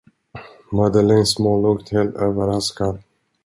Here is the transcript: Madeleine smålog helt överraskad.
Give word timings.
Madeleine 0.71 1.25
smålog 1.25 1.89
helt 1.91 2.15
överraskad. 2.15 2.99